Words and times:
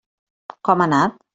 Com 0.69 0.81
ha 0.85 0.89
anat? 0.91 1.21